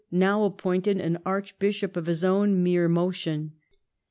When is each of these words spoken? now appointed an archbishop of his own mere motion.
now 0.09 0.43
appointed 0.45 0.99
an 0.99 1.19
archbishop 1.27 1.95
of 1.95 2.07
his 2.07 2.23
own 2.25 2.63
mere 2.63 2.89
motion. 2.89 3.51